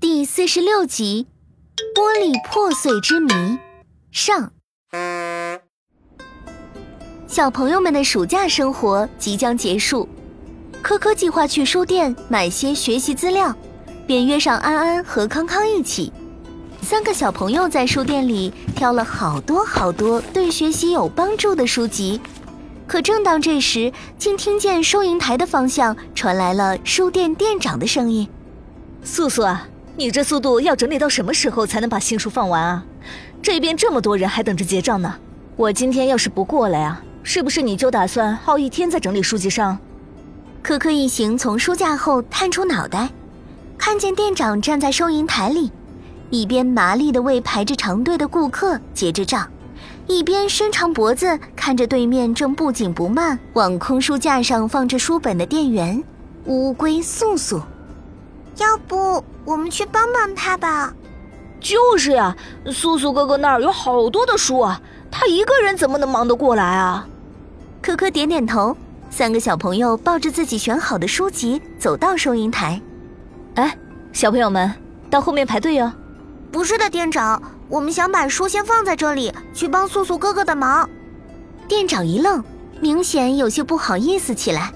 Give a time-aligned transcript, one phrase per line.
[0.00, 1.26] 第四十六集
[1.98, 3.32] 《玻璃破碎之谜》
[4.10, 4.52] 上。
[7.26, 10.08] 小朋友们的暑假生活即将结束，
[10.82, 13.54] 科科计划去书店买些学习资料，
[14.06, 16.12] 便约上安安和康康一起。
[16.82, 22.20] 三个小朋友在书店里挑了好多好多对学习有帮助的书籍。
[22.86, 28.28] 可正当这时，竟听见收银台的方向传来了书店店长的声音
[29.04, 32.84] ：“素素啊，你这速度要整理到什么时候才能把新书放完啊？
[33.42, 35.14] 这边这么多人还等着结账呢。
[35.56, 39.78] 我今天要是不过来啊，是不是你就打算耗一天在整理书籍上？”
[40.62, 43.10] 可可一行从书架后探出脑袋，
[43.76, 45.70] 看见店长站在收银台里，
[46.30, 49.46] 一边麻利地为排着长队的顾客结着账。
[50.06, 56.02] 一边伸长脖子看着对面正不紧不慢往空书架上放着书本的店员
[56.46, 57.60] 乌龟素素，
[58.56, 60.92] 要不我们去帮帮他吧？
[61.60, 67.06] 就是呀，素素哥哥那儿有好多的书啊，他一个人怎么能忙得过来啊？
[67.80, 68.76] 可可点点头。
[69.10, 72.80] 三个小朋友抱着自己选好的书籍走到收银台，
[73.54, 73.78] 哎，
[74.12, 74.72] 小朋友们
[75.08, 75.92] 到后面排队哟。
[76.50, 77.40] 不是的，店长。
[77.68, 80.88] 我们想把书先放在这里，去帮素素哥哥的忙。
[81.66, 82.44] 店长一愣，
[82.80, 84.72] 明显有些不好意思起来。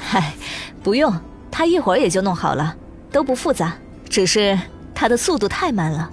[0.00, 0.34] 嗨，
[0.82, 1.12] 不用，
[1.50, 2.76] 他一会儿也就弄好了，
[3.10, 3.76] 都不复杂，
[4.08, 4.58] 只是
[4.94, 6.10] 他的速度太慢了。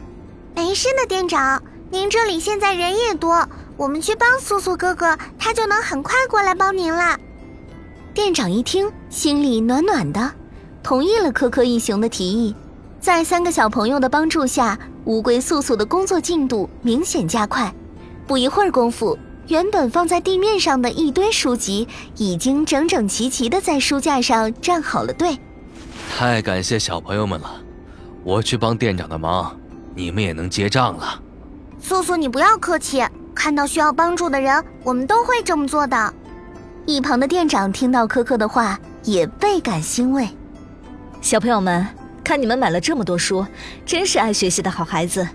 [0.55, 7.17] 没事的，店长，您这里现在人也多，我们去帮素素哥哥，他就能很快过来帮您了。
[8.13, 10.31] 店长一听，心里暖暖的，
[10.81, 12.55] 同意了可可一行的提议。
[12.99, 14.77] 在三个小朋友的帮助下。
[15.05, 17.71] 乌龟素素的工作进度明显加快，
[18.25, 19.15] 不一会儿功夫，
[19.49, 25.37] 原本放在地面上的一堆书籍已经整整齐齐的在书架上站好了队。
[26.17, 27.61] 太感谢小朋友们了，
[28.23, 29.53] 我去帮店长的忙，
[29.93, 31.21] 你们也能结账了。
[31.77, 36.13] 素素，你不要客气，看到需要帮助的人，我们都会这么做的。
[36.85, 40.25] 一旁的店长听到科科的话，也倍感欣慰。
[41.19, 41.85] 小朋友们。
[42.23, 43.45] 看你们买了这么多书，
[43.85, 45.27] 真是爱学习的好孩子。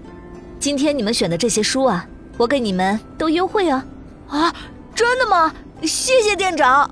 [0.58, 2.04] 今天你们选的这些书啊，
[2.36, 3.80] 我给你们都优惠哦。
[4.28, 4.52] 啊，
[4.92, 5.54] 真的吗？
[5.82, 6.90] 谢谢店长，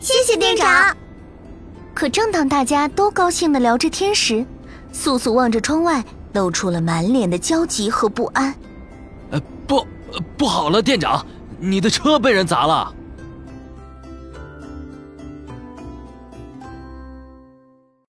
[0.00, 0.96] 谢谢店长。
[1.96, 4.44] 可正当大家都高兴的聊着天时，
[4.92, 8.54] 素素望着窗外，露出了满脸的焦急和不安。
[9.30, 9.82] 呃，不，
[10.36, 11.24] 不好了，店长，
[11.58, 12.94] 你的车被人砸了。